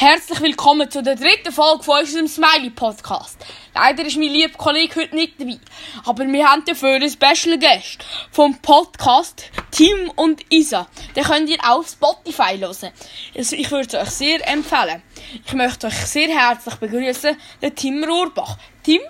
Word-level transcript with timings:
Herzlich 0.00 0.40
willkommen 0.40 0.90
zu 0.90 1.02
der 1.02 1.14
dritten 1.14 1.52
Folge 1.52 1.82
von 1.82 2.00
unserem 2.00 2.26
Smiley 2.26 2.70
Podcast. 2.70 3.36
Leider 3.74 4.02
ist 4.06 4.16
mein 4.16 4.30
lieber 4.30 4.56
Kollege 4.56 4.98
heute 4.98 5.14
nicht 5.14 5.38
dabei, 5.38 5.58
aber 6.06 6.26
wir 6.26 6.48
haben 6.48 6.64
dafür 6.64 6.94
einen 6.94 7.10
Special 7.10 7.58
Guest 7.58 8.02
vom 8.32 8.56
Podcast 8.62 9.50
Tim 9.70 10.10
und 10.16 10.40
Isa. 10.48 10.88
Den 11.14 11.24
könnt 11.24 11.50
ihr 11.50 11.58
auf 11.62 11.86
Spotify 11.86 12.56
hören. 12.56 12.92
Also 13.36 13.56
ich 13.56 13.70
würde 13.70 13.88
es 13.88 13.94
euch 13.94 14.08
sehr 14.08 14.48
empfehlen. 14.48 15.02
Ich 15.44 15.52
möchte 15.52 15.88
euch 15.88 16.06
sehr 16.06 16.28
herzlich 16.28 16.76
begrüßen, 16.76 17.36
den 17.60 17.76
Tim 17.76 18.02
Rohrbach. 18.02 18.56
Tim, 18.82 19.02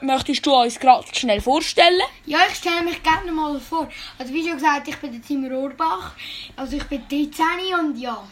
möchtest 0.00 0.44
du 0.44 0.56
uns 0.56 0.80
gerade 0.80 1.06
schnell 1.12 1.40
vorstellen? 1.40 2.00
Ja, 2.24 2.40
ich 2.50 2.56
stelle 2.56 2.82
mich 2.82 3.00
gerne 3.00 3.30
mal 3.30 3.60
vor. 3.60 3.88
Also 4.18 4.34
wie 4.34 4.42
schon 4.42 4.54
gesagt, 4.54 4.88
ich 4.88 4.96
bin 4.96 5.12
der 5.12 5.22
Tim 5.22 5.44
Rohrbach. 5.44 6.16
Also 6.56 6.78
ich 6.78 6.84
bin 6.88 7.02
13 7.08 7.44
und 7.80 7.96
ja. 7.96 8.26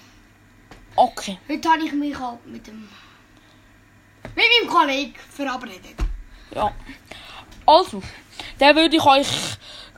Okay. 0.96 1.38
Heute 1.48 1.68
habe 1.68 1.84
ich 1.84 1.92
mich 1.92 2.18
halt 2.18 2.46
mit 2.46 2.66
dem 2.66 2.88
mit 4.34 4.36
meinem 4.36 4.72
Kollegen 4.72 5.14
verabredet. 5.30 5.96
Ja. 6.54 6.72
Also, 7.67 8.03
dann 8.58 8.76
würde 8.76 8.96
ich 8.96 9.04
euch 9.04 9.29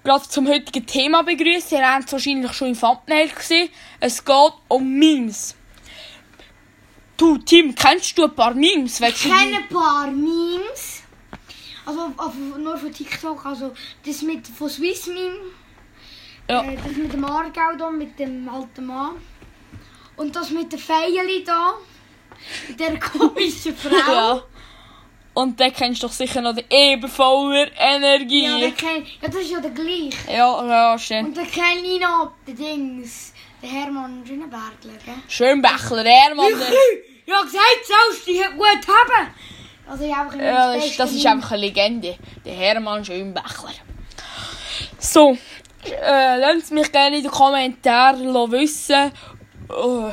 gerade 0.05 0.28
zum 0.28 0.48
heutigen 0.48 0.86
Thema 0.86 1.22
begrüßen. 1.22 1.78
Ihr 1.78 1.88
habt 1.88 2.06
es 2.06 2.12
wahrscheinlich 2.12 2.52
schon 2.52 2.69
im 2.69 2.78
Thumbnail 2.78 3.28
gesehen. 3.28 3.69
Es 4.00 4.24
geht 4.24 4.52
um 4.69 4.98
Memes. 4.98 5.55
Du, 7.16 7.38
Tim, 7.38 7.74
kennst 7.74 8.16
du 8.19 8.24
ein 8.24 8.34
paar 8.34 8.55
Memes? 8.55 9.00
Ich 9.00 9.22
kenne 9.22 9.56
ein 9.56 9.69
paar 9.69 10.06
Memes. 10.06 11.02
Also, 11.84 12.12
nur 12.58 12.77
von 12.77 12.92
TikTok. 12.92 13.47
Also 13.47 13.72
das 14.05 14.22
mit 14.22 14.47
von 14.47 14.69
Swiss 14.69 15.06
Meme. 15.06 15.38
Ja. 16.48 16.62
Äh, 16.62 16.77
das 16.77 16.97
mit 16.97 17.12
dem 17.12 17.24
Aargau 17.24 17.77
da, 17.78 17.91
mit 17.91 18.19
dem 18.19 18.48
alten 18.48 18.86
Mann. 18.86 19.16
Und 20.16 20.34
das 20.34 20.51
mit 20.51 20.73
der 20.73 20.79
Feili 20.79 21.45
da. 21.45 21.75
Der 22.79 22.98
komischen 22.98 23.77
Frau. 23.77 24.12
Ja. 24.12 24.42
Und 25.34 25.61
den 25.61 25.73
kennst 25.73 26.03
du 26.03 26.06
doch 26.06 26.12
sicher 26.14 26.41
noch, 26.41 26.55
den 26.55 26.64
eben 26.70 27.08
voller 27.08 27.69
Energie. 27.78 28.47
Ja, 28.47 28.58
den 28.58 28.75
kenn, 28.77 29.05
ja, 29.20 29.28
das 29.28 29.34
ist 29.36 29.50
ja 29.50 29.61
der 29.61 29.70
gleiche. 29.73 30.17
Ja, 30.33 30.67
ja, 30.67 30.98
schön. 30.98 31.27
Und 31.27 31.36
dann 31.36 31.50
kenne 31.50 31.86
ich 31.86 32.00
noch 32.00 32.33
den 32.47 32.56
Dings, 32.56 33.34
den 33.62 33.69
Hermann 33.70 34.25
Schönenbergler, 34.27 34.92
gell? 35.05 35.14
Schönbächler, 35.28 36.05
Hermann. 36.05 36.48
der- 36.58 37.34
Ja, 37.34 37.42
gesagt, 37.42 37.64
sollst 37.84 38.27
du 38.27 38.33
die 38.33 38.39
gut 38.56 38.86
haben. 38.89 39.28
Also 39.89 40.05
ich 40.05 40.14
einfach 40.14 40.39
Ja, 40.39 40.75
das, 40.75 40.86
ist, 40.86 40.98
das 40.98 41.12
ist 41.12 41.27
einfach 41.27 41.53
eine 41.53 41.61
Legende. 41.61 42.17
Der 42.45 42.55
Hermann 42.55 43.05
Schönbächler. 43.05 43.73
So, 44.98 45.36
äh, 45.84 46.39
lasst 46.39 46.73
mich 46.73 46.91
gerne 46.91 47.17
in 47.19 47.23
den 47.23 47.30
Kommentaren 47.30 48.33
wissen, 48.53 49.12
äh, 49.69 50.12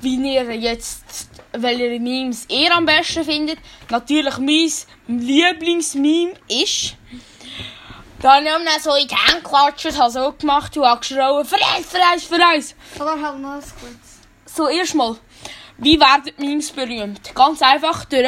wie 0.00 0.16
ihr 0.34 0.54
jetzt, 0.54 1.28
welche 1.52 1.98
Memes 2.00 2.46
ihr 2.48 2.74
am 2.74 2.84
besten 2.86 3.24
findet. 3.24 3.58
Natürlich 3.90 4.38
mein 4.38 5.18
Lieblingsmeme 5.20 6.34
ist, 6.48 6.96
da 8.20 8.36
habe 8.36 8.46
ich 8.46 8.82
so 8.82 8.94
in 8.94 9.08
die 9.08 9.14
Hände 9.14 9.42
geklatscht, 9.42 9.98
habe 9.98 10.10
so 10.10 10.32
gemacht 10.32 10.76
und 10.76 10.86
habe 10.86 11.00
geschrien, 11.00 11.44
Vereins, 11.44 11.86
Vereins, 11.86 12.24
Vereins. 12.24 12.74
Oder 12.96 13.20
halt 13.20 13.38
noch 13.40 13.54
Gutes. 13.54 14.20
So, 14.46 14.68
erstmal, 14.68 15.16
wie 15.78 16.00
werden 16.00 16.32
Memes 16.38 16.70
berühmt? 16.70 17.34
Ganz 17.34 17.60
einfach 17.60 18.04
durch, 18.06 18.26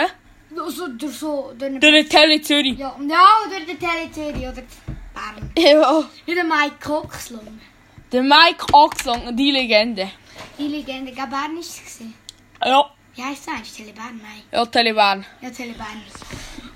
Also 0.56 0.88
durch 0.88 1.16
so... 1.16 1.52
Durch 1.58 1.80
durch 1.80 2.08
Tele 2.08 2.40
Zürich. 2.42 2.78
ja, 2.78 2.94
ja, 3.08 3.26
durch 3.48 3.66
den 3.66 3.78
oder 4.42 4.62
Bern. 5.14 5.50
Ja. 5.56 6.04
Wie 6.26 6.34
der 6.34 6.44
Mike 6.44 6.76
Coxlung. 6.84 7.58
Der 8.12 8.22
Mike 8.22 8.66
Oxlong, 8.72 9.34
die 9.36 9.50
Legende. 9.50 10.10
Die 10.58 10.68
Legende, 10.68 11.12
ist 11.12 11.18
es 11.18 11.98
gewesen. 11.98 12.14
Ja, 12.64 12.90
Wie 13.14 13.22
heisst 13.22 13.42
es 13.42 13.48
eigentlich? 13.48 13.72
Tele 13.72 13.92
Bern? 13.92 14.20
Nein. 14.22 14.42
ja, 14.52 14.66
Taliban. 14.66 15.24
Ja, 15.40 15.50
Tele 15.50 15.72
Bern. 15.72 16.02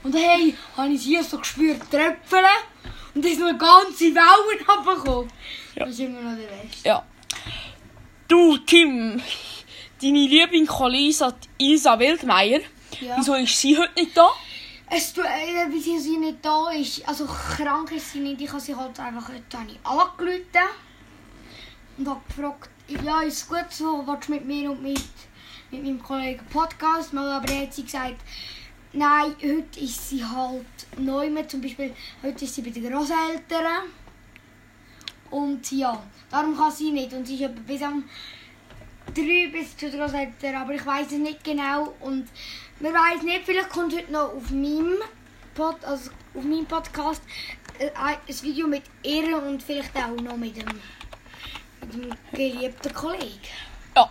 Und 0.03 0.15
hey, 0.15 0.57
habe 0.77 0.89
ich 0.93 1.03
hier 1.03 1.23
so 1.23 1.39
gespürt, 1.39 1.81
Tröpfeln. 1.91 2.45
Und 3.15 3.25
da 3.25 3.29
ist 3.29 3.41
noch 3.41 3.49
eine 3.49 3.59
ganze 3.59 4.05
Wellen 4.07 4.69
abgekommen. 4.69 5.31
Ja. 5.75 5.85
Das 5.85 5.95
ist 5.95 6.01
immer 6.01 6.21
noch 6.21 6.37
der 6.37 6.51
Rest. 6.51 6.85
Ja. 6.85 7.05
Du, 8.29 8.57
Tim, 8.59 9.21
deine 10.01 10.19
Lieblingskollegin 10.19 11.09
Isa, 11.11 11.35
Isa 11.59 11.99
Wildmeier, 11.99 12.61
Ja. 13.01 13.17
wieso 13.19 13.35
ist 13.35 13.59
sie 13.61 13.77
heute 13.77 13.93
nicht 14.01 14.17
da? 14.17 14.29
Es 14.91 15.13
tut, 15.13 15.25
äh, 15.25 15.71
wie 15.71 15.81
sie, 15.81 16.17
nicht 16.19 16.39
da 16.43 16.71
ist, 16.71 17.07
also 17.09 17.27
krank 17.27 17.93
ist 17.93 18.13
sie 18.13 18.21
nicht, 18.21 18.41
ich 18.41 18.49
habe 18.51 18.61
sie 18.61 18.75
halt 18.75 18.99
einfach 19.01 19.29
heute 19.29 19.59
angerufen 19.85 20.47
und 22.03 22.09
habe 22.09 22.21
gefragt, 22.27 22.71
ja 22.89 23.23
ist 23.23 23.49
gut 23.49 23.67
so, 23.71 24.05
willst 24.07 24.29
du 24.29 24.33
mit 24.33 24.45
mir 24.45 24.71
und 24.71 24.83
mit, 24.83 25.01
mit 25.71 25.85
meinem 25.85 26.03
Kollegen 26.03 26.45
Podcast 26.47 27.13
machen, 27.13 27.29
aber 27.29 27.47
dann 27.47 27.63
hat 27.63 27.75
sie 27.75 27.85
gesagt, 27.85 28.17
nein, 28.93 29.35
heute 29.41 29.81
ist 29.81 30.09
sie 30.09 30.25
halt 30.25 30.67
neu 30.99 31.31
mit, 31.31 31.51
zum 31.51 31.61
Beispiel 31.61 31.95
heute 32.23 32.45
ist 32.45 32.55
sie 32.55 32.63
bei 32.63 32.71
den 32.71 32.91
Großeltern 32.91 33.85
und 35.31 35.71
ja, 35.73 36.03
darum 36.31 36.57
kann 36.57 36.71
sie 36.73 36.91
nicht. 36.91 37.13
Und 37.13 37.27
sie 37.27 37.37
ist 37.37 37.43
etwa 37.43 37.61
bis 37.67 37.83
am 37.83 38.05
3 39.15 39.49
bis 39.51 39.77
zu 39.77 39.89
den 39.89 40.01
Großeltern, 40.01 40.57
aber 40.57 40.75
ich 40.75 40.85
weiß 40.85 41.07
es 41.07 41.19
nicht 41.19 41.43
genau. 41.43 41.95
Und 42.01 42.29
man 42.81 42.93
weiß 42.93 43.23
nicht, 43.23 43.43
vielleicht 43.45 43.71
kommt 43.71 43.95
heute 43.95 44.13
noch 44.13 44.35
auf 44.35 44.51
meinem, 44.51 44.99
Pod, 45.55 45.83
also 45.85 46.11
auf 46.35 46.45
meinem 46.45 46.67
Podcast 46.67 47.23
äh, 47.79 47.91
ein 47.95 48.17
Video 48.43 48.67
mit 48.67 48.83
ihr 49.03 49.43
und 49.43 49.63
vielleicht 49.63 49.97
auch 49.97 50.21
noch 50.21 50.37
mit 50.37 50.57
dem, 50.57 50.69
geliebten 52.33 52.93
Kollegen. 52.95 53.41
Ja. 53.97 54.11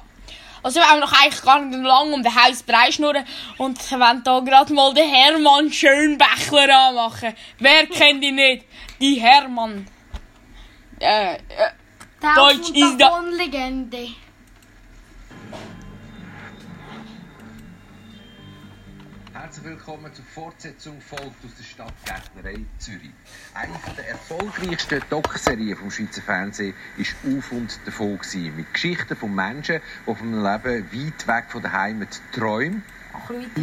Also 0.63 0.79
wir 0.79 0.87
haben 0.87 0.99
noch 0.99 1.11
eigentlich 1.11 1.41
gar 1.41 1.59
nicht 1.61 1.79
lange 1.83 2.13
um 2.13 2.23
den 2.23 2.33
heißen 2.35 2.65
Brei 2.65 2.91
schnurren 2.91 3.25
und 3.57 3.91
wollen 3.91 4.23
da 4.23 4.39
gerade 4.39 4.73
mal 4.73 4.93
den 4.93 5.09
Hermann 5.09 5.71
Schönbächler 5.71 6.69
anmachen. 6.89 7.33
Wer 7.59 7.87
kennt 7.87 8.23
ihn 8.23 8.35
nicht? 8.35 8.65
Die 8.99 9.15
Hermann. 9.19 9.87
Äh, 10.99 11.33
äh, 11.35 11.37
Deutsch 12.35 12.69
ist 12.69 12.97
da- 12.99 13.19
Legende. 13.21 14.09
Herzlich 19.33 19.65
willkommen 19.65 20.13
zur 20.13 20.25
Fortsetzung 20.25 20.99
folgt 20.99 21.45
aus 21.45 21.55
der 21.57 21.63
Stadtgärtnerei 21.63 22.65
Zürich. 22.79 23.11
Eine 23.53 23.71
der 23.95 24.09
erfolgreichsten 24.09 25.01
Doc-Serien 25.09 25.77
vom 25.77 25.89
Schweizer 25.89 26.21
Fernsehen 26.21 26.73
war 26.97 27.37
Auf 27.37 27.51
und 27.53 27.79
davon 27.85 28.17
gewesen, 28.17 28.55
mit 28.57 28.73
Geschichten 28.73 29.15
von 29.15 29.33
Menschen, 29.33 29.79
die 30.05 30.15
von 30.15 30.27
einem 30.27 30.43
Leben 30.43 30.85
weit 30.91 31.27
weg 31.27 31.45
von 31.47 31.61
der 31.61 31.71
Heimat 31.71 32.21
träumen. 32.33 32.83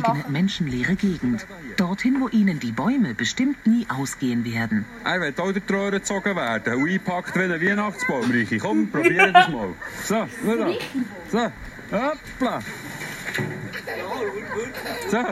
Eine 0.02 0.24
menschenleere 0.28 0.96
Gegend. 0.96 1.46
Dorthin, 1.76 2.20
wo 2.20 2.28
ihnen 2.28 2.60
die 2.60 2.72
Bäume 2.72 3.14
bestimmt 3.14 3.66
nie 3.66 3.86
ausgehen 3.90 4.44
werden. 4.46 4.86
Er 5.04 5.20
wird 5.20 5.38
auch 5.38 5.52
die 5.52 5.62
Röhre 5.70 5.92
gezogen 5.92 6.34
werden 6.34 6.74
und 6.74 6.88
eingepackt 6.88 7.34
wie 7.36 7.40
ein 7.42 7.60
Weihnachtsbaum, 7.60 8.30
Richi. 8.30 8.58
Komm, 8.58 8.90
probier 8.90 9.32
das 9.32 9.48
mal. 9.48 9.74
So, 10.02 10.26
da. 10.44 10.72
So, 11.30 11.52
hoppla. 11.92 12.62
So. 15.10 15.24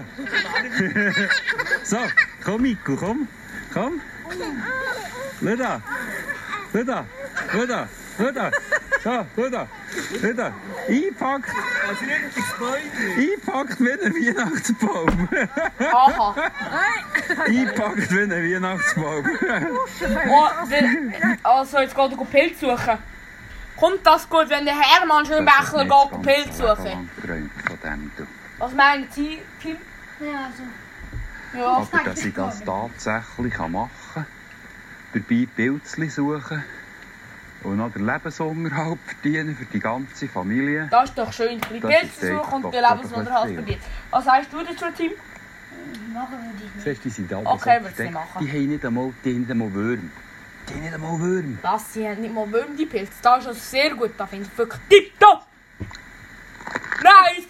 so, 1.84 1.98
komm, 2.44 2.62
Miku, 2.62 2.96
komm. 2.96 3.28
Komm. 3.72 4.00
Schau 5.42 5.56
da. 5.56 5.80
Schau 6.72 6.84
da. 6.84 7.04
Schau 7.52 7.66
da. 7.66 7.88
Schau 8.18 8.30
da. 8.32 8.50
So, 9.04 9.26
schau 9.36 9.48
da. 9.48 9.68
Schau 10.20 10.32
da. 10.32 10.52
Eingepackt. 10.88 11.50
Eingepackt 13.16 13.80
wie 13.80 13.92
ein 13.92 14.14
Weihnachtsbaum. 14.14 15.28
aha. 15.92 16.34
Eingepackt 17.44 18.10
wie 18.12 18.20
ein 18.20 18.30
Weihnachtsbaum. 18.30 19.24
Oh, 20.28 20.48
der, 20.70 21.38
also 21.42 21.78
jetzt 21.78 21.94
geht 21.94 22.12
er 22.12 22.24
Pilz 22.24 22.60
suchen. 22.60 22.98
Kommt 23.76 24.06
das 24.06 24.28
gut, 24.28 24.48
wenn 24.48 24.64
der 24.64 24.74
Hermann 24.78 25.26
Schönbächler 25.26 25.84
geht 25.84 26.22
Pilz 26.22 26.56
suchen? 26.56 27.10
Was 28.58 28.72
meinen 28.74 29.06
Sie, 29.10 29.38
Tim? 29.60 29.76
Ja, 30.20 30.46
also. 30.46 30.62
Ja. 31.56 31.76
Aber 31.76 32.04
dass 32.04 32.24
ich 32.24 32.34
das 32.34 32.64
tatsächlich 32.64 33.58
machen 33.58 33.90
kann, 34.14 34.26
dabei 35.12 35.46
Pilzli 35.54 36.08
suchen 36.08 36.64
und 37.62 37.76
noch 37.76 37.92
den 37.92 38.06
Lebensunterhalt 38.06 38.98
verdienen 39.04 39.56
für 39.56 39.64
die 39.66 39.80
ganze 39.80 40.28
Familie. 40.28 40.88
Das 40.90 41.10
ist 41.10 41.18
doch 41.18 41.32
schön. 41.32 41.60
Die 41.72 41.80
Pilze 41.80 42.36
suchen 42.36 42.64
und 42.64 42.74
den 42.74 42.82
Lebensunterhalt 42.82 43.54
verdienen. 43.54 43.80
Was 44.10 44.24
sagst 44.24 44.52
du 44.52 44.62
dazu, 44.62 44.86
Tim? 44.96 45.12
Machen 46.12 46.36
wir 46.42 46.52
die 46.58 46.64
nicht. 46.64 46.84
Siehst 46.84 47.04
du, 47.04 47.08
die 47.08 47.14
sind 47.14 47.32
alle 47.32 47.46
Okay, 47.46 47.78
so 47.78 47.84
versteckt. 47.84 48.18
Die 48.40 48.50
haben 48.50 48.68
nicht 48.68 48.84
einmal, 48.84 49.12
die 49.24 49.30
haben 49.34 49.40
nicht 49.40 49.50
einmal 49.50 49.72
Würmer. 49.72 50.02
Die 50.68 50.74
haben 50.74 50.82
nicht 50.82 50.94
einmal 50.94 51.20
Würmer. 51.20 51.58
Das 51.62 51.92
sie 51.92 52.08
haben 52.08 52.20
nicht 52.20 52.34
mal 52.34 52.50
Würm, 52.50 52.76
die 52.76 52.86
Pilze. 52.86 53.12
Das 53.22 53.38
ist 53.38 53.44
schon 53.44 53.54
sehr 53.54 53.94
gut. 53.94 54.12
Da 54.16 54.26
finde 54.26 54.48
ich 54.50 54.58
wirklich 54.58 54.80
tipptopp. 54.88 55.45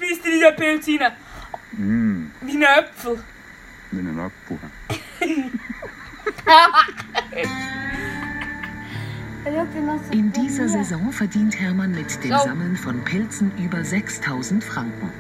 Bist 0.09 0.25
du 0.25 0.31
in 0.31 0.41
den 0.41 0.57
Pilz 0.57 0.87
rein. 1.01 1.13
Mmh, 1.73 2.31
Wie 2.43 2.57
ein 2.57 2.63
Äpfel. 2.63 3.23
wie 3.91 4.01
ein 4.01 4.19
Apfel. 4.19 4.59
In 10.11 10.33
dieser 10.33 10.69
Saison 10.69 11.13
verdient 11.13 11.59
Hermann 11.61 11.93
mit 11.93 12.23
dem 12.25 12.33
So. 12.33 12.39
Sammeln 12.39 12.77
von 12.77 13.05
Pilzen 13.05 13.53
über 13.59 13.85
6000 13.85 14.65
Franken. 14.65 15.13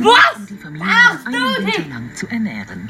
Was? 0.00 0.36
um 0.36 0.46
die 0.46 0.56
Familie 0.56 0.86
einen 1.26 1.66
Winter 1.66 1.88
lang 1.88 2.14
zu 2.14 2.28
ernähren. 2.28 2.88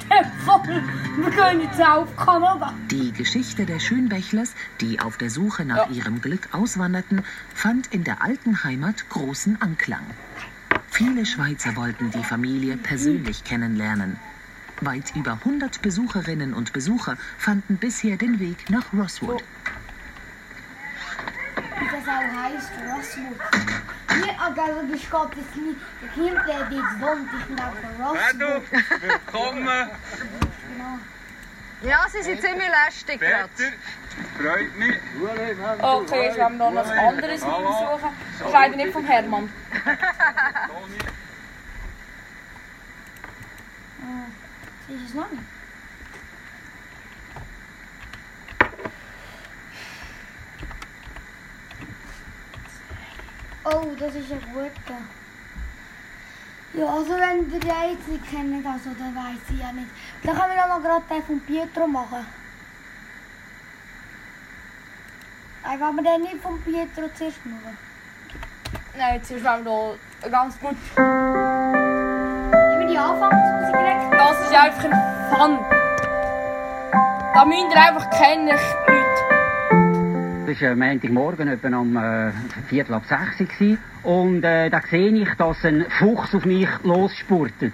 Wir 1.16 1.30
gehen 1.30 1.62
jetzt 1.62 1.80
auf 1.80 2.14
Kanada. 2.16 2.74
Die 2.90 3.10
Geschichte 3.12 3.64
der 3.64 3.80
Schönbächlers, 3.80 4.52
die 4.82 5.00
auf 5.00 5.16
der 5.16 5.30
Suche 5.30 5.64
nach 5.64 5.88
Ja. 5.88 5.96
ihrem 5.96 6.20
Glück 6.20 6.48
auswanderten, 6.52 7.22
fand 7.54 7.86
in 7.92 8.04
der 8.04 8.20
alten 8.22 8.62
Heimat 8.62 9.08
großen 9.08 9.60
Anklang. 9.62 10.04
Viele 11.04 11.26
Schweizer 11.26 11.74
wollten 11.74 12.12
die 12.12 12.22
Familie 12.22 12.76
persönlich 12.76 13.42
kennenlernen. 13.42 14.20
Weit 14.82 15.16
über 15.16 15.32
100 15.32 15.82
Besucherinnen 15.82 16.54
und 16.54 16.72
Besucher 16.72 17.16
fanden 17.38 17.76
bisher 17.76 18.16
den 18.16 18.38
Weg 18.38 18.70
nach 18.70 18.92
Rosswood. 18.92 19.42
Wie 21.56 21.86
das 21.86 22.06
auch 22.06 22.30
heisst, 22.40 22.70
Rosswood. 22.86 23.36
Hier, 24.14 24.40
also 24.40 24.86
bist 24.92 25.10
Gott 25.10 25.32
jetzt 25.34 25.56
nicht. 25.56 25.80
Der 26.00 26.08
Kind, 26.10 26.38
der 26.46 26.70
ich 26.70 27.46
bin 27.46 27.58
auch 27.58 27.74
von 27.74 28.06
Rosswood. 28.06 28.62
willkommen. 29.00 29.90
Ja, 31.82 32.06
sie 32.08 32.22
sind 32.22 32.40
ziemlich 32.40 32.68
lästig 32.68 33.20
gerade. 33.20 33.48
freut 34.38 34.76
mich. 34.76 34.96
Okay, 35.80 36.36
werden 36.36 36.58
wir 36.58 36.70
noch 36.70 36.86
ein 36.86 36.98
anderes 36.98 37.40
Video 37.40 37.72
suchen. 37.72 38.16
Das 38.38 38.46
ist 38.46 38.52
leider 38.52 38.76
nicht 38.76 38.92
vom 38.92 39.04
Hermann. 39.04 39.52
Das 44.88 44.96
ist 44.96 45.08
es 45.08 45.14
noch 45.14 45.30
nicht. 45.30 45.42
Oh, 53.64 53.94
das 53.98 54.14
ist 54.14 54.30
ein 54.32 54.40
guter. 54.52 54.98
Ja, 56.74 56.86
also 56.86 57.10
wenn 57.10 57.52
ihr 57.52 57.60
den 57.60 57.90
jetzt 57.90 58.08
nicht 58.08 58.30
kennt, 58.30 58.66
also, 58.66 58.90
dann 58.98 59.14
weiss 59.14 59.42
ich 59.50 59.60
ja 59.60 59.72
nicht. 59.72 59.90
Dann 60.22 60.34
können 60.34 60.54
wir 60.54 60.66
noch 60.66 60.82
gerade 60.82 61.04
den 61.10 61.22
von 61.22 61.40
Pietro 61.40 61.86
machen. 61.86 62.26
Nein, 65.64 65.80
wollen 65.80 65.96
wir 65.96 66.02
den 66.02 66.22
nicht 66.22 66.42
von 66.42 66.60
Pietro 66.62 67.08
zuerst 67.14 67.44
machen? 67.44 67.76
Nein, 68.96 69.14
jetzt 69.16 69.30
ist 69.30 69.44
wir 69.44 69.58
noch 69.58 69.96
ganz 70.30 70.58
gut. 70.60 70.76
Immer 70.96 72.86
die 72.86 72.98
Anfangsmusik 72.98 73.72
direkt. 73.72 74.14
Das 74.14 74.40
ist 74.40 74.54
einfach 74.54 74.84
ein 74.84 74.92
Fun. 75.30 75.58
Da 77.34 77.44
müsst 77.44 77.70
ihr 77.70 77.82
einfach 77.82 78.10
kennen, 78.10 78.58
war 80.60 80.70
äh, 80.70 80.74
Montagmorgen, 80.74 81.48
etwa 81.48 81.76
um 81.78 81.96
äh, 81.96 82.32
Viertel 82.68 82.94
ab 82.94 83.04
sechs. 83.06 83.38
gewesen. 83.38 83.78
Und 84.02 84.44
äh, 84.44 84.68
da 84.70 84.80
sehe 84.90 85.12
ich, 85.12 85.28
dass 85.38 85.64
ein 85.64 85.86
Fuchs 85.98 86.34
auf 86.34 86.44
mich 86.44 86.68
losspurtet. 86.82 87.72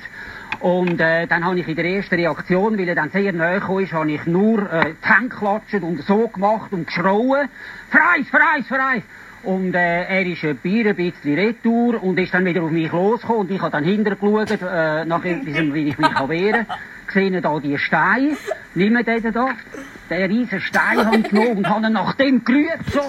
Und 0.61 1.01
äh, 1.01 1.27
dann 1.27 1.45
habe 1.45 1.59
ich 1.61 1.69
in 1.69 1.77
der 1.77 1.85
ersten 1.85 2.17
Reaktion, 2.17 2.79
weil 2.79 2.89
er 2.89 2.97
dann 2.97 3.11
sehr 3.11 3.33
nahe 3.33 3.61
kam, 3.61 3.91
habe 3.93 4.13
ich 4.13 4.27
nur 4.27 4.71
äh, 4.73 4.95
die 5.03 5.29
geklatscht 5.29 5.83
und 5.83 6.03
so 6.03 6.29
gemacht 6.29 6.73
und 6.73 6.87
geschrauen. 6.87 7.49
Freis, 7.91 8.29
freis, 8.31 8.67
freis! 8.67 9.03
Und 9.45 9.75
äh, 9.75 10.05
er 10.05 10.27
ist 10.27 10.45
ein 10.45 10.57
Bier 10.57 10.87
ein 10.89 10.97
bisschen 10.97 11.35
retour 11.35 12.03
und 12.03 12.19
ist 12.19 12.35
dann 12.35 12.45
wieder 12.45 12.63
auf 12.63 12.73
mich 12.73 12.91
losgekommen. 12.91 13.43
Und 13.43 13.51
ich 13.53 13.61
habe 13.61 13.71
dann 13.71 13.85
hinterher 13.85 14.17
geschaut, 14.17 14.51
äh, 14.51 15.05
nach 15.05 15.25
etwas, 15.25 15.75
wie 15.75 15.89
ich 15.89 15.99
mich 15.99 16.29
wehren 16.29 16.67
kann. 16.67 16.77
Gesehen 17.07 17.41
da 17.41 17.59
die 17.61 17.79
Steine. 17.79 18.37
Nimm 18.75 19.05
den 19.05 19.33
da. 19.33 19.49
Den 20.11 20.31
riesen 20.31 20.61
Stein 20.61 21.05
habe 21.05 21.19
ich 21.19 21.29
genommen 21.29 21.59
und 21.59 21.69
habe 21.69 21.87
ihn 21.87 21.93
nach 21.93 22.15
dem 22.15 22.45
gerührt. 22.45 22.81
So. 22.93 23.01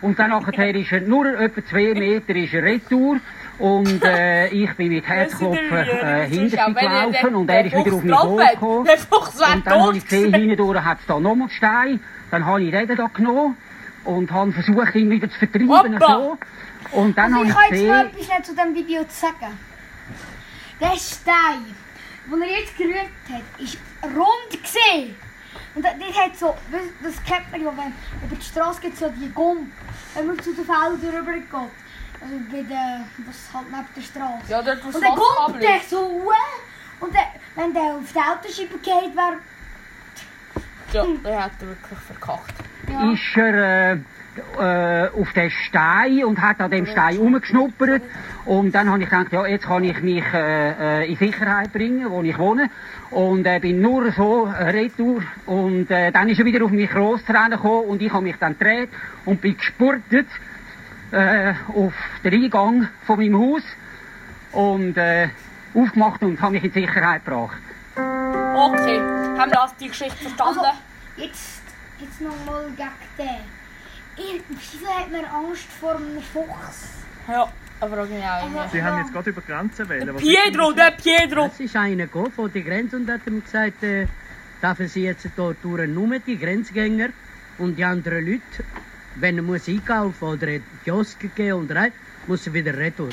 Und 0.00 0.18
dann 0.18 0.30
nachher 0.30 0.74
ist 0.74 0.92
er 0.92 1.00
nur 1.02 1.26
etwa 1.38 1.64
zwei 1.66 1.94
Meter 1.94 2.34
ist 2.34 2.54
er 2.54 2.62
retour. 2.62 3.18
Und 3.58 4.04
äh, 4.04 4.46
ich 4.48 4.72
bin 4.74 4.88
mit 4.92 5.06
Herzklopfen 5.06 5.76
äh, 5.76 6.28
hinter 6.28 6.68
ihm 6.68 6.74
gelaufen 6.74 7.34
und 7.34 7.50
er 7.50 7.66
ist 7.66 7.74
wieder 7.74 7.94
auf 7.94 8.02
mich. 8.04 8.16
Der 8.16 8.60
wäre 8.60 9.48
Und 9.50 9.66
dann 9.66 9.82
habe 9.82 9.96
ich 9.96 10.02
tot 10.04 10.10
gesehen, 10.10 10.34
hinten 10.34 10.84
hat 10.84 11.00
es 11.00 11.06
da 11.06 11.20
nochmal 11.20 11.50
Stein. 11.50 12.00
Dann 12.30 12.46
habe 12.46 12.62
ich 12.62 12.70
den 12.70 12.96
da 12.96 13.06
genommen 13.12 13.56
und 14.04 14.30
habe 14.30 14.52
versucht, 14.52 14.94
ihn 14.94 15.10
wieder 15.10 15.28
zu 15.28 15.38
vertreiben. 15.38 15.98
So. 15.98 16.38
Und 16.92 17.18
dann 17.18 17.34
Also 17.34 17.54
habe 17.54 17.74
ich 17.74 17.82
ich 17.82 17.88
kann 17.88 17.98
jetzt 17.98 18.06
noch 18.06 18.12
gesehen, 18.12 18.30
etwas 18.30 18.46
zu 18.46 18.54
diesem 18.54 18.74
Video 18.74 19.04
zu 19.04 19.20
sagen. 19.20 19.58
Der 20.80 20.96
Stein, 20.96 21.64
den 22.30 22.42
er 22.42 22.48
jetzt 22.60 22.76
gerührt 22.78 23.10
hat, 23.32 23.60
ist 23.60 23.76
rund 24.04 24.62
gesehen. 24.62 25.16
Und 25.78 25.84
das 25.84 25.92
hat 25.92 26.36
so, 26.36 26.56
das, 27.02 27.22
kennt 27.22 27.52
man 27.52 27.62
ja, 27.62 27.72
wenn 27.76 27.94
über 28.26 28.34
die 28.34 28.44
Straße 28.44 28.80
geht, 28.80 28.98
so 28.98 29.08
die 29.10 29.30
Gump, 29.30 29.70
wenn 30.14 30.26
man 30.26 30.36
zu 30.40 30.52
den 30.52 30.64
Feldern 30.64 31.20
rüber 31.20 31.32
geht. 31.34 31.54
Also 32.20 32.34
bei 32.50 32.62
der, 32.62 33.04
was 33.18 33.54
halt 33.54 33.70
neben 33.70 33.86
der 33.94 34.02
Straße. 34.02 34.42
Ja, 34.48 34.60
dort 34.60 34.82
wo 34.82 34.88
Und 34.88 35.04
dann 35.04 35.14
kommt 35.14 35.62
der 35.62 35.80
so 35.88 35.98
hoch. 36.00 36.32
Und 36.98 37.14
der, 37.14 37.26
wenn 37.54 37.72
der 37.72 37.94
auf 37.94 38.12
die 38.12 38.18
Autoscheibe 38.18 38.76
geht, 38.78 39.14
wäre 39.14 39.38
Ja, 40.92 41.06
der 41.24 41.44
hat 41.44 41.52
er 41.60 41.68
wirklich 41.68 41.98
verkackt. 42.00 42.54
ja. 42.90 43.12
ist 43.12 43.36
er 43.36 43.92
äh, 43.92 43.98
äh, 44.58 45.08
auf 45.08 45.32
den 45.32 45.50
Stein 45.50 46.24
und 46.24 46.40
hat 46.40 46.60
an 46.60 46.70
dem 46.70 46.86
Stein 46.86 47.16
rumgeschnuppert. 47.16 48.02
Und 48.44 48.74
dann 48.74 48.90
habe 48.90 49.02
ich 49.02 49.10
gedacht, 49.10 49.32
ja, 49.32 49.46
jetzt 49.46 49.66
kann 49.66 49.84
ich 49.84 50.00
mich 50.02 50.24
äh, 50.32 51.02
äh, 51.02 51.10
in 51.10 51.16
Sicherheit 51.16 51.72
bringen, 51.72 52.10
wo 52.10 52.22
ich 52.22 52.38
wohne. 52.38 52.70
Und 53.10 53.46
äh, 53.46 53.58
bin 53.60 53.80
nur 53.80 54.10
so 54.12 54.44
retour. 54.44 55.22
Und 55.46 55.90
äh, 55.90 56.12
dann 56.12 56.28
ist 56.28 56.38
er 56.38 56.44
wieder 56.44 56.64
auf 56.64 56.70
mich 56.70 56.92
loszurennen 56.92 57.52
gekommen 57.52 57.88
und 57.88 58.02
ich 58.02 58.12
habe 58.12 58.24
mich 58.24 58.36
dann 58.36 58.58
gedreht 58.58 58.90
und 59.24 59.40
bin 59.40 59.56
gespurtet 59.56 60.26
äh, 61.10 61.54
auf 61.74 61.94
den 62.24 62.34
Eingang 62.34 62.88
von 63.06 63.18
meinem 63.18 63.38
Haus 63.38 63.62
und 64.52 64.96
äh, 64.96 65.28
aufgemacht 65.74 66.22
und 66.22 66.40
habe 66.40 66.52
mich 66.52 66.64
in 66.64 66.72
Sicherheit 66.72 67.24
gebracht. 67.24 67.58
Okay, 67.96 68.98
haben 69.38 69.50
wir 69.50 69.60
das 69.60 69.76
die 69.76 69.88
Geschichte 69.88 70.16
verstanden? 70.16 70.58
Also, 70.60 70.78
jetzt, 71.16 71.62
jetzt 72.00 72.20
nochmal 72.20 72.66
gegen 72.76 72.90
den. 73.18 73.57
Ich, 74.18 74.42
wieso 74.48 74.86
hat 74.86 75.10
man 75.12 75.24
Angst 75.24 75.66
vor 75.80 75.96
einem 75.96 76.20
Fuchs? 76.20 76.88
ja, 77.28 77.52
aber 77.80 78.02
auch 78.02 78.08
genau. 78.08 78.68
Sie 78.72 78.82
haben 78.82 78.98
jetzt 78.98 79.12
gerade 79.12 79.30
über 79.30 79.40
Grenzen 79.42 79.88
wählen. 79.88 80.16
Pietro, 80.16 80.72
der 80.72 80.90
Pietro. 80.90 81.46
Es 81.46 81.60
ist 81.60 81.76
einer 81.76 82.04
gekommen 82.04 82.32
von 82.32 82.52
der 82.52 82.62
Grenze 82.62 82.96
und 82.96 83.08
hat 83.08 83.20
ihm 83.26 83.44
gesagt, 83.44 83.82
äh, 83.84 84.06
dürfen 84.60 84.88
sie 84.88 85.04
jetzt 85.04 85.28
dort 85.36 85.58
durch 85.62 85.88
nur 85.88 86.18
die 86.18 86.36
Grenzgänger 86.36 87.10
und 87.58 87.76
die 87.78 87.84
anderen 87.84 88.26
Leute, 88.26 88.64
wenn 89.16 89.36
er 89.36 89.42
muss 89.44 89.68
einkaufen 89.68 90.24
oder 90.24 90.48
in 90.48 90.62
die 90.62 90.84
Kiosk 90.84 91.18
gehen 91.36 91.54
und 91.54 91.70
rein, 91.70 91.92
muss 92.26 92.46
er 92.46 92.54
wieder 92.54 92.76
retour. 92.76 93.10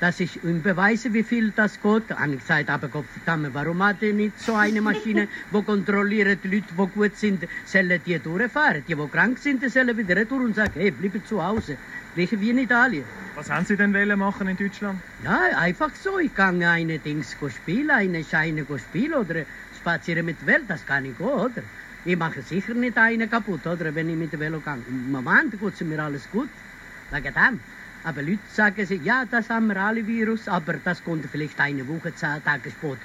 Das 0.00 0.18
ist 0.18 0.36
im 0.36 0.62
Beweisen, 0.62 1.12
wie 1.12 1.22
viel 1.22 1.50
das 1.50 1.74
geht. 1.74 2.10
Habe 2.10 2.32
ich 2.32 2.38
gesagt, 2.38 2.70
aber 2.70 2.88
Gott 2.88 3.04
verdammt, 3.12 3.52
warum 3.52 3.84
hat 3.84 4.02
er 4.02 4.14
nicht 4.14 4.38
so 4.38 4.54
eine 4.54 4.80
Maschine, 4.80 5.28
die 5.52 5.62
kontrolliert, 5.62 6.42
die 6.42 6.48
Leute, 6.48 6.68
die 6.70 6.86
gut 6.94 7.14
sind, 7.16 7.46
sollen 7.66 8.00
die 8.06 8.18
durchfahren. 8.18 8.82
Die, 8.88 8.94
die 8.94 9.08
krank 9.08 9.38
sind, 9.38 9.62
die 9.62 9.68
sollen 9.68 9.94
wieder 9.98 10.16
retour 10.16 10.40
und 10.40 10.56
sagen, 10.56 10.72
hey, 10.76 10.90
bleibt 10.90 11.26
zu 11.28 11.44
Hause. 11.44 11.76
Gleich 12.14 12.32
wie 12.40 12.48
in 12.48 12.58
Italien. 12.58 13.04
Was 13.34 13.50
haben 13.50 13.66
Sie 13.66 13.76
denn 13.76 13.92
wollen 13.92 14.18
machen 14.18 14.48
in 14.48 14.56
Deutschland? 14.56 14.98
Ja, 15.22 15.38
einfach 15.58 15.94
so. 15.94 16.18
Ich 16.18 16.34
kann 16.34 16.62
eine 16.62 16.98
Dings 16.98 17.36
spielen, 17.54 17.90
eine 17.90 18.24
Scheine 18.24 18.64
spielen 18.78 19.14
oder 19.14 19.44
spazieren 19.78 20.24
mit 20.24 20.40
der 20.40 20.46
Welt, 20.46 20.64
das 20.66 20.86
kann 20.86 21.04
ich 21.04 21.20
auch, 21.20 21.44
oder? 21.44 21.62
Ich 22.06 22.16
mache 22.16 22.40
sicher 22.40 22.72
nicht 22.72 22.96
eine 22.96 23.28
kaputt, 23.28 23.66
oder? 23.66 23.94
Wenn 23.94 24.08
ich 24.08 24.16
mit 24.16 24.32
dem 24.32 24.40
Velo 24.40 24.60
gehe. 24.60 24.78
Im 24.88 25.12
Moment 25.12 25.52
geht 25.60 25.74
es 25.74 25.80
mir 25.82 26.02
alles 26.02 26.26
gut. 26.32 26.48
Wegen 27.12 27.34
dem. 27.34 27.60
Aber 28.04 28.22
Leute 28.22 28.38
sagen 28.52 28.86
sich, 28.86 29.02
ja, 29.02 29.24
das 29.30 29.50
haben 29.50 29.68
wir 29.68 29.76
alle 29.76 30.06
Virus, 30.06 30.48
aber 30.48 30.74
das 30.84 31.04
kommt 31.04 31.26
vielleicht 31.30 31.60
eine 31.60 31.86
Woche, 31.86 32.14
zehn 32.14 32.42
Tage 32.44 32.70
später. 32.70 32.98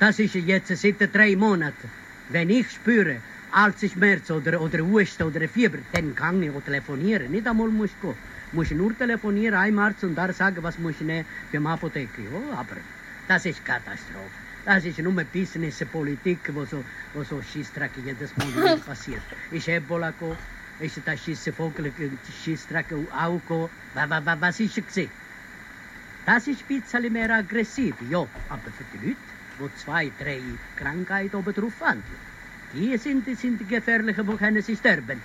Das 0.00 0.18
ist 0.18 0.34
jetzt 0.34 0.74
seit 0.76 1.14
drei 1.14 1.36
Monaten. 1.36 1.90
Wenn 2.30 2.50
ich 2.50 2.70
spüre, 2.70 3.16
Halsschmerz 3.52 4.30
oder, 4.30 4.60
oder 4.60 4.80
Husten 4.80 5.22
oder 5.22 5.48
Fieber, 5.48 5.78
dann 5.92 6.14
kann 6.14 6.42
ich 6.42 6.50
auch 6.50 6.62
telefonieren. 6.62 7.30
Nicht 7.32 7.46
einmal 7.46 7.68
muss 7.68 7.90
ich 7.90 8.00
gehen. 8.00 8.14
Muss 8.52 8.70
nur 8.70 8.96
telefonieren, 8.96 9.58
einem 9.58 9.78
Arzt 9.78 10.04
und 10.04 10.14
da 10.14 10.32
sagen, 10.32 10.62
was 10.62 10.78
muss 10.78 10.94
ich 11.00 11.06
nehmen 11.06 11.26
beim 11.52 11.66
Apotheker. 11.66 12.22
Ja, 12.22 12.58
aber 12.58 12.76
das 13.26 13.44
ist 13.44 13.64
Katastrophe. 13.64 14.30
Das 14.64 14.84
ist 14.84 14.98
nur 14.98 15.12
Business, 15.24 15.82
Politik, 15.92 16.40
wo 16.54 16.64
so, 16.64 16.84
wo 17.14 17.22
so 17.24 17.40
Schissdreck 17.42 17.90
jedes 18.04 18.30
Mal 18.36 18.78
passiert. 18.86 19.22
Ist 19.50 19.68
Ebola 19.68 20.10
gekommen, 20.10 20.36
ist 20.80 21.00
das 21.04 21.20
Schissvogel, 21.22 21.92
Schissdreck 22.44 22.86
auch 23.16 23.40
gekommen. 23.40 23.68
Was, 23.94 24.08
was, 24.10 24.40
was 24.40 24.60
ist 24.60 24.76
er 24.76 24.82
gewesen? 24.82 25.10
Das 26.26 26.46
ist 26.46 26.62
ein 26.68 26.80
bisschen 26.80 27.12
mehr 27.12 27.30
aggressiv, 27.34 27.94
ja. 28.10 28.20
Aber 28.48 28.70
für 28.76 28.84
die 28.92 29.08
Leute, 29.08 29.16
die 29.60 29.76
zwei, 29.76 30.12
drei 30.18 30.40
Krankheiten 30.76 31.36
oben 31.36 31.54
drauf 31.54 31.72
haben, 31.80 32.02
die 32.74 32.96
sind, 32.98 33.26
die 33.26 33.34
sind 33.34 33.58
die 33.60 33.64
gefährlichen, 33.64 34.26
die 34.30 34.36
können 34.36 34.62
sie 34.62 34.76
sterben. 34.76 35.20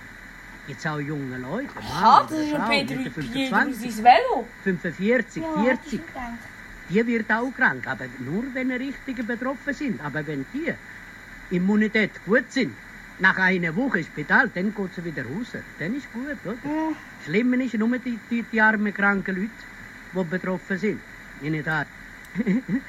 Jetzt 0.66 0.86
auch 0.86 0.98
junge 0.98 1.36
Leute. 1.36 1.68
Ah, 1.92 2.00
Mann 2.20 2.26
das 2.30 2.38
ist 2.38 2.54
ein 2.54 2.86
Pietro 2.86 3.10
25, 3.10 3.94
sein 3.94 4.04
Velo. 4.04 4.48
45, 4.64 5.42
Ja, 5.42 5.62
hätte 5.62 5.80
ich 5.84 5.90
40. 5.90 5.90
schon 5.90 6.06
gedacht. 6.06 6.38
Die 6.88 7.06
wird 7.06 7.30
auch 7.32 7.52
krank, 7.54 7.86
aber 7.86 8.06
nur 8.18 8.44
wenn 8.54 8.68
die 8.70 8.76
Richtigen 8.76 9.26
betroffen 9.26 9.74
sind. 9.74 10.00
Aber 10.02 10.26
wenn 10.26 10.46
die 10.54 10.72
Immunität 11.54 12.12
gut 12.24 12.50
sind, 12.50 12.74
nach 13.18 13.36
einer 13.36 13.74
Woche 13.76 13.98
im 14.00 14.04
Spital, 14.04 14.50
dann 14.54 14.74
geht 14.74 14.94
sie 14.94 15.04
wieder 15.04 15.22
raus. 15.24 15.48
Dann 15.78 15.94
ist 15.94 16.12
gut, 16.12 16.36
oder? 16.44 16.54
Ja. 16.64 16.92
Schlimm 17.24 17.54
ist 17.60 17.74
nur 17.74 17.98
die, 17.98 18.18
die, 18.30 18.42
die 18.42 18.60
armen, 18.60 18.92
kranken 18.92 19.36
Leute, 19.36 19.50
die 20.12 20.24
betroffen 20.24 20.78
sind. 20.78 21.00
In 21.42 21.54
Italien. 21.54 21.86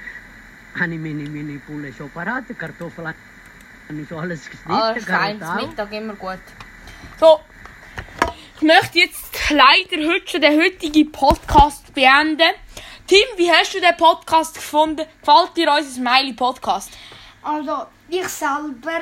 habe 0.79 0.94
ich 0.94 1.00
meine, 1.00 1.29
meine 1.29 1.60
Pulle 1.60 1.94
schon 1.94 2.10
parat, 2.10 2.46
Kartoffeln 2.58 3.08
habe 3.08 4.01
ich 4.01 4.10
schon 4.10 4.20
alles 4.20 4.50
geschnitten. 4.50 4.72
Alles 4.72 5.05
fein, 5.05 5.39
Karotau. 5.39 5.60
zum 5.60 5.70
Mittag 5.70 5.94
immer 5.94 6.13
gut. 6.15 6.39
So, 7.20 7.39
ich 8.55 8.62
möchte 8.62 9.00
jetzt 9.00 9.50
leider 9.50 10.12
heute 10.12 10.27
schon 10.27 10.41
den 10.41 10.60
heutigen 10.60 11.12
Podcast 11.12 11.94
beenden. 11.94 12.50
Tim, 13.08 13.25
wie 13.38 13.51
hast 13.51 13.75
du 13.75 13.79
den 13.79 13.96
Podcast 13.98 14.55
gefunden? 14.55 15.05
Gefällt 15.22 15.55
dir 15.55 15.72
unser 15.72 15.91
Smiley-Podcast? 15.91 16.91
Also, 17.44 17.86
ich 18.10 18.27
selber 18.27 19.01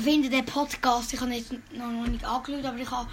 finde 0.00 0.28
den 0.28 0.44
Podcast, 0.44 1.12
ich 1.12 1.20
habe 1.20 1.32
jetzt 1.32 1.52
noch 1.72 1.86
noch 1.86 2.06
nicht 2.06 2.24
angeschaut, 2.24 2.64
aber 2.64 2.78
ich 2.78 2.90
habe 2.90 3.08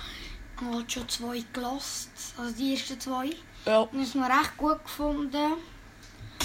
habe 0.61 0.83
schon 0.87 1.09
zwei 1.09 1.43
gelost, 1.51 2.09
also 2.37 2.53
die 2.53 2.73
ersten 2.73 2.99
zwei. 2.99 3.29
Ja. 3.65 3.79
Und 3.79 4.01
das 4.01 4.15
mir 4.15 4.25
recht 4.25 4.57
gut 4.57 4.83
gefunden. 4.83 5.53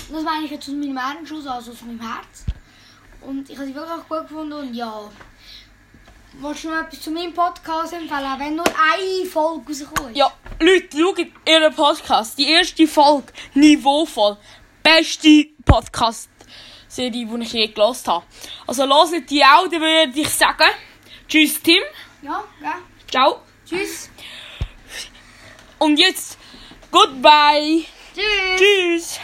Und 0.09 0.14
das 0.14 0.23
meine 0.23 0.45
ich 0.45 0.50
jetzt 0.50 0.68
aus 0.68 0.75
meinem 0.75 0.97
Ernst 0.97 1.33
also 1.33 1.73
aus 1.73 1.83
meinem 1.83 2.00
Herz. 2.00 2.45
Und 3.21 3.50
ich 3.50 3.57
habe 3.57 3.66
sie 3.66 3.75
wirklich 3.75 4.09
gut 4.09 4.28
gefunden 4.28 4.52
und 4.52 4.75
ja. 4.75 5.11
Willst 6.40 6.64
du 6.64 6.68
noch 6.68 6.83
etwas 6.83 7.00
zu 7.00 7.11
meinem 7.11 7.35
Podcast 7.35 7.92
empfehlen, 7.92 8.38
wenn 8.38 8.57
nur 8.57 8.66
eine 8.66 9.26
Folge 9.26 9.73
rauskommt? 9.73 10.16
Ja, 10.16 10.30
Leute, 10.61 10.97
schaut 10.97 11.18
ihren 11.49 11.75
Podcast. 11.75 12.38
Die 12.38 12.49
erste 12.49 12.87
Folge, 12.87 13.33
niveauvoll. 13.54 14.37
Beste 14.83 15.47
Podcast-Serie, 16.88 17.11
die 17.26 17.42
ich 17.42 17.52
je 17.52 17.66
gelost 17.68 18.09
habe. 18.09 18.25
Also 18.66 18.85
hört 18.85 19.30
die 19.30 19.42
auch, 19.45 19.68
dann 19.68 19.80
würde 19.80 20.12
ich 20.21 20.28
sagen, 20.30 20.68
tschüss 21.28 21.61
Tim, 21.62 21.83
Ja, 22.23 22.45
ja. 22.62 22.75
ciao. 23.11 23.40
Tschüss. 23.68 24.11
Und 25.78 25.99
jetzt, 25.99 26.38
goodbye. 26.90 27.85
Tschüss. 28.14 28.59
Tschüss. 28.59 29.21